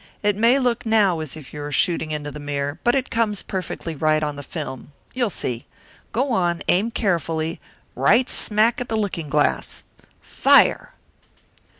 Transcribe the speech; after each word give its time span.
It 0.23 0.35
may 0.35 0.57
look 0.57 0.83
now 0.83 1.19
as 1.19 1.37
if 1.37 1.53
you 1.53 1.59
were 1.61 1.71
shooting 1.71 2.09
into 2.09 2.31
the 2.31 2.39
mirror 2.39 2.79
but 2.83 2.95
it 2.95 3.11
comes 3.11 3.43
perfectly 3.43 3.93
right 3.95 4.23
on 4.23 4.35
the 4.35 4.41
film. 4.41 4.93
You'll 5.13 5.29
see. 5.29 5.67
Go 6.11 6.31
on, 6.31 6.63
aim 6.69 6.89
carefully, 6.89 7.61
right 7.93 8.27
smack 8.27 8.81
at 8.81 8.89
that 8.89 8.95
looking 8.95 9.29
glass 9.29 9.83
fire!" 10.19 10.95